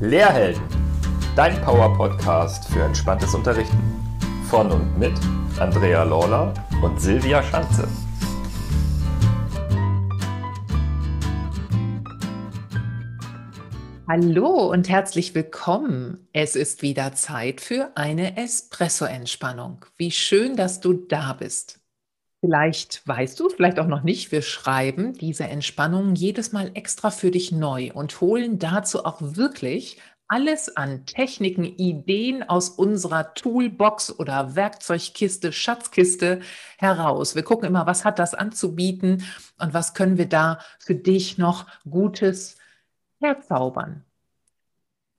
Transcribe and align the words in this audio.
Lehrhelden, 0.00 0.62
dein 1.36 1.58
Power-Podcast 1.62 2.68
für 2.68 2.82
entspanntes 2.82 3.34
Unterrichten. 3.34 3.78
Von 4.50 4.70
und 4.70 4.98
mit 4.98 5.14
Andrea 5.58 6.02
Lawler 6.02 6.52
und 6.82 7.00
Silvia 7.00 7.42
Schanze. 7.42 7.88
Hallo 14.06 14.70
und 14.70 14.90
herzlich 14.90 15.34
willkommen. 15.34 16.28
Es 16.34 16.56
ist 16.56 16.82
wieder 16.82 17.14
Zeit 17.14 17.62
für 17.62 17.92
eine 17.94 18.36
Espresso-Entspannung. 18.36 19.86
Wie 19.96 20.10
schön, 20.10 20.56
dass 20.56 20.80
du 20.80 20.92
da 20.92 21.32
bist. 21.32 21.80
Vielleicht 22.40 23.06
weißt 23.06 23.40
du, 23.40 23.48
vielleicht 23.48 23.78
auch 23.78 23.86
noch 23.86 24.02
nicht, 24.02 24.30
wir 24.30 24.42
schreiben 24.42 25.14
diese 25.14 25.44
Entspannung 25.44 26.14
jedes 26.14 26.52
Mal 26.52 26.70
extra 26.74 27.10
für 27.10 27.30
dich 27.30 27.50
neu 27.50 27.90
und 27.92 28.20
holen 28.20 28.58
dazu 28.58 29.04
auch 29.04 29.18
wirklich 29.20 29.98
alles 30.28 30.76
an 30.76 31.06
Techniken, 31.06 31.64
Ideen 31.64 32.42
aus 32.42 32.68
unserer 32.68 33.34
Toolbox 33.34 34.18
oder 34.18 34.56
Werkzeugkiste, 34.56 35.52
Schatzkiste 35.52 36.40
heraus. 36.78 37.34
Wir 37.34 37.42
gucken 37.42 37.68
immer, 37.68 37.86
was 37.86 38.04
hat 38.04 38.18
das 38.18 38.34
anzubieten 38.34 39.24
und 39.58 39.72
was 39.72 39.94
können 39.94 40.18
wir 40.18 40.28
da 40.28 40.58
für 40.78 40.94
dich 40.94 41.38
noch 41.38 41.66
Gutes 41.88 42.56
herzaubern. 43.20 44.04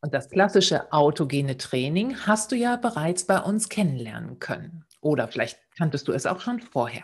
Und 0.01 0.13
das 0.13 0.29
klassische 0.29 0.91
autogene 0.91 1.57
Training 1.57 2.15
hast 2.27 2.51
du 2.51 2.55
ja 2.55 2.75
bereits 2.75 3.25
bei 3.25 3.39
uns 3.39 3.69
kennenlernen 3.69 4.39
können. 4.39 4.83
Oder 5.01 5.27
vielleicht 5.27 5.59
kanntest 5.77 6.07
du 6.07 6.11
es 6.11 6.25
auch 6.25 6.41
schon 6.41 6.59
vorher. 6.59 7.03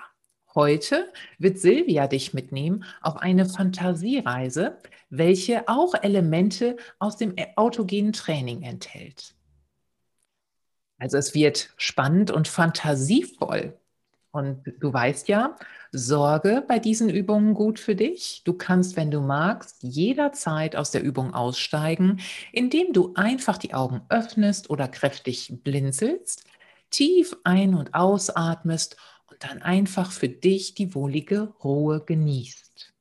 Heute 0.56 1.12
wird 1.40 1.58
Silvia 1.58 2.08
dich 2.08 2.34
mitnehmen 2.34 2.86
auf 3.02 3.18
eine 3.18 3.46
Fantasiereise, 3.46 4.78
welche 5.10 5.68
auch 5.68 5.96
Elemente 5.96 6.78
aus 7.00 7.18
dem 7.18 7.36
autogenen 7.56 8.14
Training 8.14 8.62
enthält. 8.62 9.36
Also 11.00 11.18
es 11.18 11.34
wird 11.34 11.74
spannend 11.78 12.30
und 12.30 12.48
fantasievoll. 12.48 13.78
Und 14.32 14.64
du 14.80 14.92
weißt 14.92 15.28
ja, 15.28 15.58
sorge 15.92 16.64
bei 16.68 16.80
diesen 16.80 17.10
Übungen 17.10 17.54
gut 17.54 17.80
für 17.80 17.96
dich. 17.96 18.42
Du 18.46 18.54
kannst, 18.54 18.96
wenn 18.96 19.12
du 19.12 19.22
magst, 19.22 19.84
jederzeit 19.84 20.76
aus 20.76 20.90
der 20.90 21.04
Übung 21.04 21.36
aussteigen, 21.36 22.20
indem 22.52 22.94
du 22.94 23.14
einfach 23.16 23.60
die 23.60 23.76
Augen 23.76 24.02
öffnest 24.10 24.72
oder 24.72 24.88
kräftig 24.88 25.60
blinzelst, 25.64 26.46
tief 26.94 27.36
ein- 27.44 27.76
und 27.76 27.94
ausatmest 27.94 28.96
und 29.30 29.44
dann 29.44 29.62
einfach 29.62 30.12
für 30.12 30.30
dich 30.30 30.76
die 30.76 30.96
wohlige 30.96 31.54
Ruhe 31.64 32.04
genießt. 32.06 32.94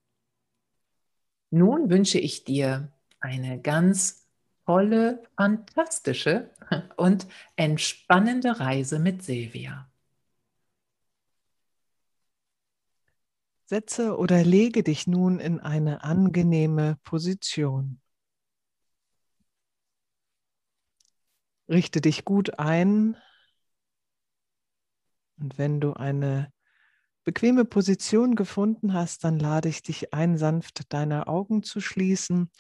Nun 1.51 1.91
wünsche 1.91 2.19
ich 2.19 2.45
dir 2.45 2.91
eine 3.21 3.61
ganz 3.61 4.27
tolle, 4.65 5.23
fantastische 5.37 6.51
und 6.97 7.27
entspannende 7.57 8.59
Reise 8.59 8.99
mit 8.99 9.23
Silvia. 9.23 9.89
Setze 13.67 14.17
oder 14.17 14.45
lege 14.45 14.83
dich 14.83 15.07
nun 15.07 15.39
in 15.39 15.61
eine 15.61 16.05
angenehme 16.05 16.99
Position. 17.05 18.01
Richte 21.69 22.01
dich 22.01 22.25
gut 22.25 22.59
ein 22.59 23.17
und 25.43 25.59
wenn 25.59 25.81
du 25.81 25.93
eine 25.95 26.53
bequeme 27.25 27.65
Position 27.65 28.35
gefunden 28.37 28.95
hast, 28.95 29.25
dann 29.25 29.39
lade 29.39 29.69
ich 29.69 29.83
dich 29.83 30.15
ein, 30.15 30.39
sanft 30.39 30.93
deine 30.93 31.27
Augen 31.27 31.63
zu 31.63 31.81
schließen 31.81 32.51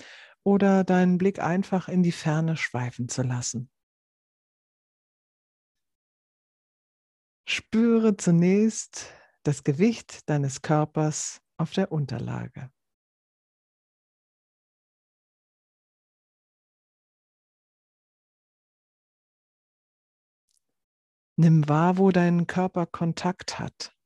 oder 0.43 0.85
deinen 0.85 1.19
Blick 1.19 1.41
einfach 1.41 1.89
in 1.89 2.03
die 2.03 2.13
Ferne 2.13 2.57
schweifen 2.57 3.09
zu 3.09 3.23
lassen. 3.23 3.71
Spüre 7.49 8.17
zunächst 8.17 9.13
das 9.42 9.65
Gewicht 9.65 10.29
deines 10.29 10.63
Körpers 10.63 11.41
auf 11.57 11.73
der 11.73 11.91
Unterlage. 11.91 12.71
Nimm 21.37 21.67
wahr, 21.69 21.97
wo 21.97 22.11
dein 22.11 22.47
Körper 22.47 22.87
Kontakt 22.87 23.59
hat. 23.59 23.97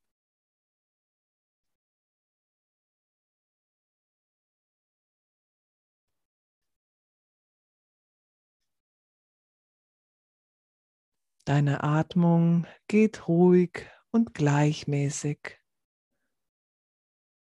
Deine 11.45 11.83
Atmung 11.83 12.65
geht 12.87 13.27
ruhig 13.27 13.89
und 14.11 14.33
gleichmäßig. 14.33 15.59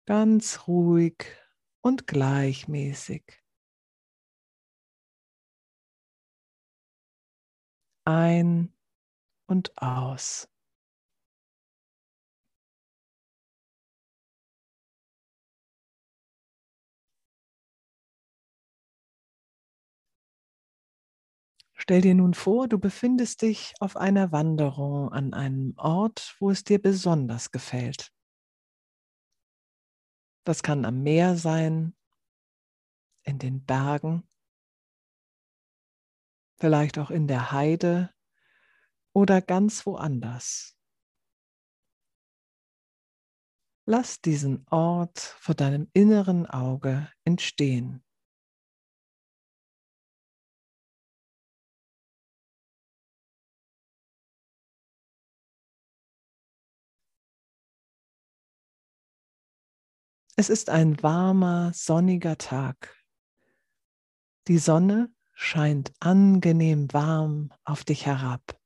Ganz 0.06 0.68
ruhig 0.68 1.26
und 1.82 2.08
gleichmäßig. 2.08 3.44
Ein 8.06 8.77
und 9.48 9.72
aus. 9.82 10.48
Stell 21.74 22.02
dir 22.02 22.16
nun 22.16 22.34
vor, 22.34 22.68
du 22.68 22.80
befindest 22.80 23.42
dich 23.44 23.74
auf 23.80 23.96
einer 23.96 24.34
Wanderung 24.34 25.14
an 25.14 25.34
einem 25.34 25.74
Ort, 25.78 26.36
wo 26.40 26.50
es 26.52 26.64
dir 26.66 26.82
besonders 26.82 27.52
gefällt. 27.52 28.12
Das 30.44 30.64
kann 30.64 30.84
am 30.86 31.04
Meer 31.04 31.36
sein, 31.38 31.94
in 33.24 33.40
den 33.40 33.64
Bergen, 33.66 34.28
vielleicht 36.60 36.98
auch 36.98 37.12
in 37.12 37.28
der 37.28 37.52
Heide 37.52 38.10
oder 39.18 39.42
ganz 39.42 39.88
woanders. 39.88 40.78
Lass 43.88 44.22
diesen 44.22 44.64
Ort 44.70 45.18
vor 45.18 45.56
deinem 45.56 45.90
inneren 45.94 46.46
Auge 46.46 47.12
entstehen. 47.24 48.04
Es 60.36 60.52
ist 60.52 60.70
ein 60.70 61.02
warmer, 61.02 61.72
sonniger 61.74 62.38
Tag. 62.38 62.96
Die 64.48 64.60
Sonne 64.60 65.12
scheint 65.34 65.92
angenehm 66.02 66.94
warm 66.94 67.52
auf 67.64 67.84
dich 67.84 68.06
herab. 68.06 68.57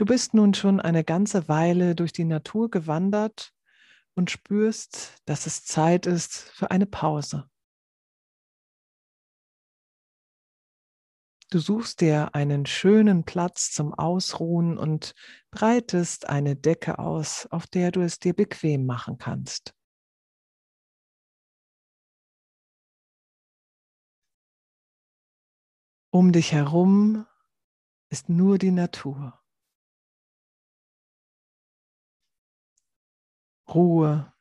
Du 0.00 0.06
bist 0.06 0.32
nun 0.32 0.54
schon 0.54 0.80
eine 0.80 1.04
ganze 1.04 1.46
Weile 1.46 1.94
durch 1.94 2.14
die 2.14 2.24
Natur 2.24 2.70
gewandert 2.70 3.52
und 4.14 4.30
spürst, 4.30 5.20
dass 5.26 5.44
es 5.44 5.66
Zeit 5.66 6.06
ist 6.06 6.38
für 6.54 6.70
eine 6.70 6.86
Pause. 6.86 7.50
Du 11.50 11.58
suchst 11.58 12.00
dir 12.00 12.34
einen 12.34 12.64
schönen 12.64 13.26
Platz 13.26 13.72
zum 13.72 13.92
Ausruhen 13.92 14.78
und 14.78 15.14
breitest 15.50 16.30
eine 16.30 16.56
Decke 16.56 16.98
aus, 16.98 17.46
auf 17.50 17.66
der 17.66 17.90
du 17.90 18.00
es 18.00 18.18
dir 18.18 18.32
bequem 18.32 18.86
machen 18.86 19.18
kannst. 19.18 19.74
Um 26.10 26.32
dich 26.32 26.52
herum 26.52 27.26
ist 28.08 28.30
nur 28.30 28.56
die 28.56 28.70
Natur. 28.70 29.39
Ruhe. 33.74 34.32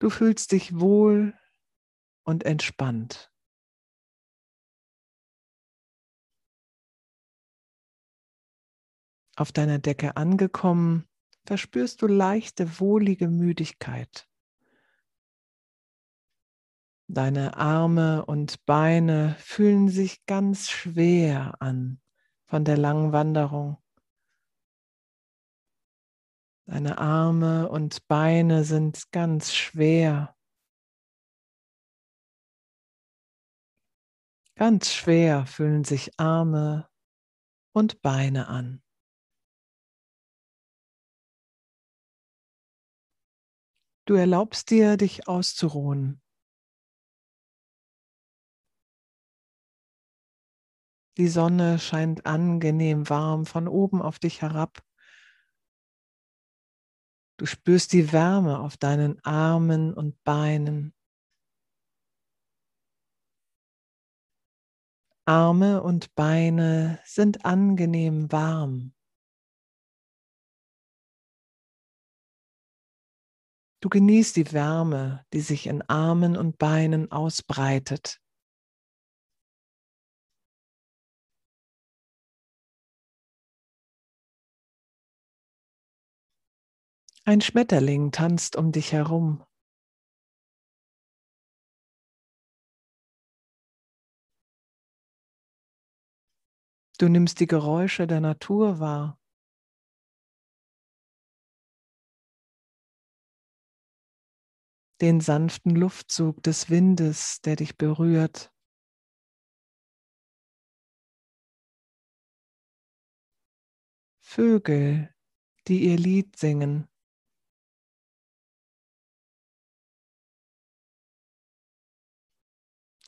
Du 0.00 0.10
fühlst 0.10 0.52
dich 0.52 0.78
wohl 0.78 1.34
und 2.24 2.44
entspannt. 2.44 3.32
Auf 9.36 9.52
deiner 9.52 9.78
Decke 9.78 10.16
angekommen, 10.16 11.08
verspürst 11.46 12.02
du 12.02 12.06
leichte, 12.06 12.80
wohlige 12.80 13.28
Müdigkeit. 13.28 14.28
Deine 17.06 17.56
Arme 17.56 18.26
und 18.26 18.66
Beine 18.66 19.36
fühlen 19.38 19.88
sich 19.88 20.26
ganz 20.26 20.68
schwer 20.68 21.54
an 21.60 22.00
von 22.46 22.64
der 22.64 22.76
langen 22.76 23.12
Wanderung. 23.12 23.78
Deine 26.70 26.98
Arme 26.98 27.70
und 27.70 28.06
Beine 28.08 28.62
sind 28.62 29.10
ganz 29.10 29.54
schwer. 29.54 30.36
Ganz 34.54 34.92
schwer 34.92 35.46
fühlen 35.46 35.84
sich 35.84 36.20
Arme 36.20 36.90
und 37.72 38.02
Beine 38.02 38.48
an. 38.48 38.82
Du 44.04 44.12
erlaubst 44.12 44.68
dir, 44.68 44.98
dich 44.98 45.26
auszuruhen. 45.26 46.20
Die 51.16 51.28
Sonne 51.28 51.78
scheint 51.78 52.26
angenehm 52.26 53.08
warm 53.08 53.46
von 53.46 53.68
oben 53.68 54.02
auf 54.02 54.18
dich 54.18 54.42
herab. 54.42 54.86
Du 57.38 57.46
spürst 57.46 57.92
die 57.92 58.12
Wärme 58.12 58.58
auf 58.58 58.76
deinen 58.76 59.24
Armen 59.24 59.94
und 59.94 60.22
Beinen. 60.24 60.92
Arme 65.24 65.82
und 65.84 66.16
Beine 66.16 66.98
sind 67.04 67.44
angenehm 67.44 68.32
warm. 68.32 68.92
Du 73.80 73.88
genießt 73.88 74.34
die 74.34 74.52
Wärme, 74.52 75.24
die 75.32 75.40
sich 75.40 75.68
in 75.68 75.82
Armen 75.82 76.36
und 76.36 76.58
Beinen 76.58 77.12
ausbreitet. 77.12 78.20
Ein 87.28 87.42
Schmetterling 87.42 88.10
tanzt 88.10 88.56
um 88.56 88.72
dich 88.72 88.92
herum. 88.92 89.44
Du 96.96 97.10
nimmst 97.10 97.38
die 97.40 97.46
Geräusche 97.46 98.06
der 98.06 98.22
Natur 98.22 98.80
wahr. 98.80 99.20
Den 105.02 105.20
sanften 105.20 105.76
Luftzug 105.76 106.42
des 106.42 106.70
Windes, 106.70 107.42
der 107.42 107.56
dich 107.56 107.76
berührt. 107.76 108.50
Vögel, 114.22 115.14
die 115.66 115.84
ihr 115.84 115.98
Lied 115.98 116.38
singen. 116.38 116.88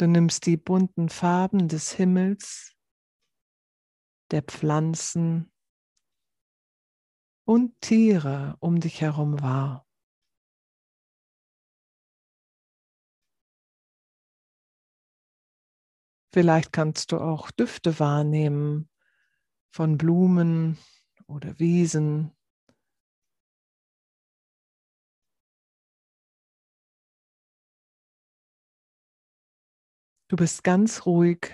Du 0.01 0.07
nimmst 0.07 0.47
die 0.47 0.57
bunten 0.57 1.11
Farben 1.11 1.69
des 1.69 1.93
Himmels 1.93 2.75
der 4.31 4.41
Pflanzen 4.41 5.53
und 7.45 7.79
Tiere 7.83 8.57
um 8.61 8.81
dich 8.81 9.03
herum 9.03 9.43
wahr. 9.43 9.87
Vielleicht 16.33 16.73
kannst 16.73 17.13
du 17.13 17.19
auch 17.19 17.51
Düfte 17.51 17.99
wahrnehmen 17.99 18.89
von 19.71 19.99
Blumen 19.99 20.79
oder 21.27 21.59
Wiesen. 21.59 22.35
Du 30.31 30.37
bist 30.37 30.63
ganz 30.63 31.07
ruhig 31.07 31.53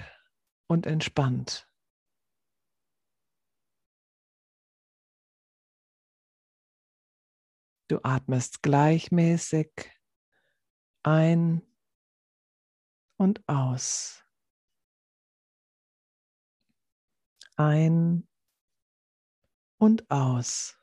und 0.67 0.87
entspannt. 0.87 1.67
Du 7.89 8.01
atmest 8.03 8.63
gleichmäßig 8.63 9.71
ein 11.05 11.63
und 13.17 13.49
aus. 13.49 14.23
Ein 17.57 18.29
und 19.79 20.11
aus. 20.11 20.79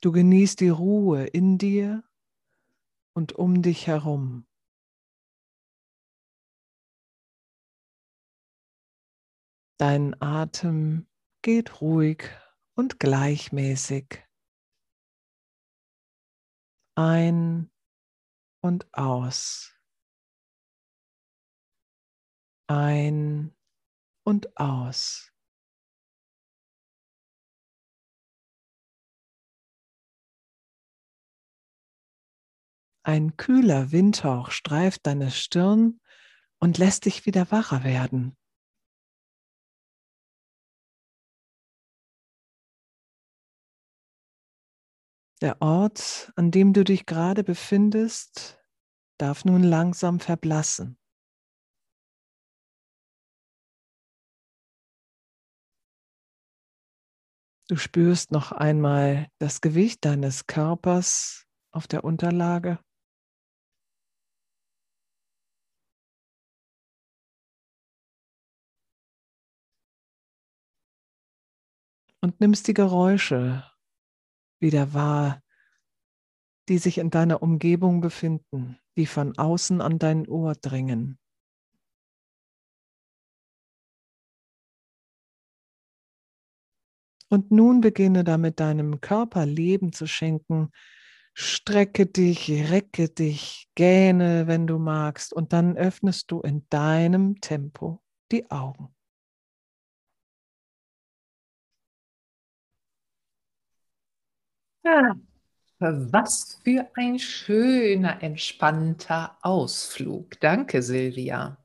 Du 0.00 0.12
genießt 0.12 0.60
die 0.60 0.70
Ruhe 0.70 1.26
in 1.26 1.58
dir 1.58 2.09
und 3.14 3.32
um 3.32 3.62
dich 3.62 3.86
herum. 3.86 4.46
Dein 9.78 10.20
Atem 10.20 11.06
geht 11.42 11.80
ruhig 11.80 12.28
und 12.74 13.00
gleichmäßig 13.00 14.24
ein 17.00 17.70
und 18.62 18.92
aus. 18.92 19.74
Ein 22.68 23.56
und 24.24 24.56
aus. 24.58 25.29
Ein 33.02 33.36
kühler 33.36 33.92
Windhauch 33.92 34.50
streift 34.50 35.06
deine 35.06 35.30
Stirn 35.30 36.00
und 36.58 36.76
lässt 36.76 37.06
dich 37.06 37.24
wieder 37.24 37.50
wacher 37.50 37.82
werden. 37.82 38.36
Der 45.40 45.62
Ort, 45.62 46.30
an 46.36 46.50
dem 46.50 46.74
du 46.74 46.84
dich 46.84 47.06
gerade 47.06 47.42
befindest, 47.42 48.62
darf 49.16 49.46
nun 49.46 49.62
langsam 49.62 50.20
verblassen. 50.20 50.98
Du 57.68 57.76
spürst 57.76 58.32
noch 58.32 58.52
einmal 58.52 59.28
das 59.38 59.62
Gewicht 59.62 60.04
deines 60.04 60.46
Körpers 60.46 61.46
auf 61.72 61.86
der 61.86 62.04
Unterlage. 62.04 62.78
Und 72.22 72.40
nimmst 72.40 72.68
die 72.68 72.74
Geräusche 72.74 73.64
wieder 74.60 74.92
wahr, 74.92 75.42
die 76.68 76.78
sich 76.78 76.98
in 76.98 77.10
deiner 77.10 77.42
Umgebung 77.42 78.00
befinden, 78.00 78.78
die 78.96 79.06
von 79.06 79.36
außen 79.38 79.80
an 79.80 79.98
dein 79.98 80.28
Ohr 80.28 80.54
dringen. 80.54 81.18
Und 87.32 87.52
nun 87.52 87.80
beginne 87.80 88.24
damit 88.24 88.58
deinem 88.60 89.00
Körper 89.00 89.46
Leben 89.46 89.92
zu 89.92 90.06
schenken. 90.06 90.70
Strecke 91.32 92.06
dich, 92.06 92.50
recke 92.70 93.08
dich, 93.08 93.68
gähne, 93.76 94.48
wenn 94.48 94.66
du 94.66 94.78
magst, 94.78 95.32
und 95.32 95.52
dann 95.52 95.76
öffnest 95.76 96.30
du 96.32 96.40
in 96.40 96.66
deinem 96.70 97.40
Tempo 97.40 98.02
die 98.32 98.50
Augen. 98.50 98.94
Was 105.78 106.58
für 106.64 106.88
ein 106.94 107.18
schöner, 107.18 108.22
entspannter 108.22 109.36
Ausflug. 109.42 110.38
Danke, 110.40 110.82
Silvia. 110.82 111.56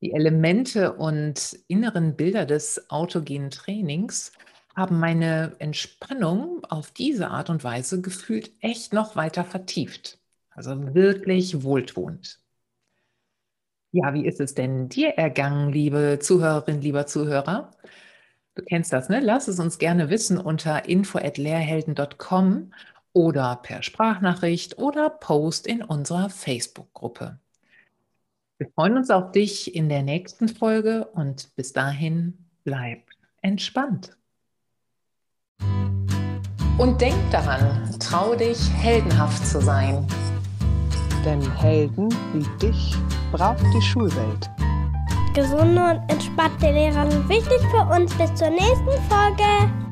Die 0.00 0.12
Elemente 0.12 0.92
und 0.94 1.58
inneren 1.66 2.16
Bilder 2.16 2.46
des 2.46 2.90
autogenen 2.90 3.50
Trainings 3.50 4.32
haben 4.76 5.00
meine 5.00 5.56
Entspannung 5.58 6.64
auf 6.64 6.92
diese 6.92 7.30
Art 7.30 7.50
und 7.50 7.64
Weise 7.64 8.00
gefühlt 8.00 8.52
echt 8.60 8.92
noch 8.92 9.16
weiter 9.16 9.44
vertieft. 9.44 10.18
Also 10.50 10.94
wirklich 10.94 11.62
wohltuend. 11.64 12.40
Ja, 13.90 14.12
wie 14.14 14.26
ist 14.26 14.40
es 14.40 14.54
denn 14.54 14.88
dir 14.88 15.10
ergangen, 15.10 15.72
liebe 15.72 16.18
Zuhörerin, 16.20 16.80
lieber 16.80 17.06
Zuhörer? 17.06 17.70
Du 18.58 18.64
kennst 18.64 18.92
das, 18.92 19.08
ne? 19.08 19.20
Lass 19.20 19.46
es 19.46 19.60
uns 19.60 19.78
gerne 19.78 20.10
wissen 20.10 20.36
unter 20.36 20.88
info@lehrhelden.com 20.88 22.72
oder 23.12 23.60
per 23.62 23.84
Sprachnachricht 23.84 24.78
oder 24.78 25.10
Post 25.10 25.64
in 25.64 25.80
unserer 25.80 26.28
Facebook-Gruppe. 26.28 27.38
Wir 28.58 28.68
freuen 28.74 28.96
uns 28.96 29.10
auf 29.10 29.30
dich 29.30 29.76
in 29.76 29.88
der 29.88 30.02
nächsten 30.02 30.48
Folge 30.48 31.04
und 31.04 31.54
bis 31.54 31.72
dahin 31.72 32.36
bleib 32.64 33.04
entspannt. 33.42 34.16
Und 36.78 37.00
denk 37.00 37.30
daran, 37.30 37.96
trau 38.00 38.34
dich, 38.34 38.58
heldenhaft 38.72 39.46
zu 39.46 39.60
sein. 39.60 40.04
Denn 41.24 41.40
Helden 41.58 42.08
wie 42.32 42.58
dich 42.58 42.96
braucht 43.30 43.62
die 43.72 43.82
Schulwelt. 43.82 44.50
Gesunde 45.38 45.80
und 45.80 46.00
entspannte 46.08 46.72
Lehrer 46.72 47.08
sind 47.08 47.28
wichtig 47.28 47.60
für 47.70 47.94
uns. 47.94 48.12
Bis 48.14 48.34
zur 48.34 48.50
nächsten 48.50 48.90
Folge. 49.08 49.87